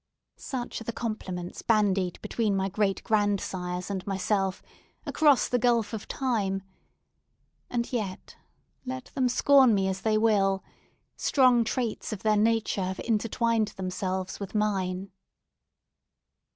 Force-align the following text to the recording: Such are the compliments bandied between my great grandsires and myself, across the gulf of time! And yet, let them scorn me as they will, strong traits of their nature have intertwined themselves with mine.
Such 0.37 0.81
are 0.81 0.83
the 0.83 0.91
compliments 0.93 1.61
bandied 1.61 2.19
between 2.23 2.55
my 2.55 2.69
great 2.69 3.03
grandsires 3.03 3.91
and 3.91 4.03
myself, 4.07 4.63
across 5.05 5.47
the 5.47 5.59
gulf 5.59 5.93
of 5.93 6.07
time! 6.07 6.63
And 7.69 7.93
yet, 7.93 8.35
let 8.83 9.11
them 9.13 9.29
scorn 9.29 9.75
me 9.75 9.87
as 9.87 10.01
they 10.01 10.17
will, 10.17 10.63
strong 11.17 11.63
traits 11.63 12.11
of 12.11 12.23
their 12.23 12.35
nature 12.35 12.83
have 12.85 12.99
intertwined 13.01 13.67
themselves 13.77 14.39
with 14.39 14.55
mine. 14.55 15.11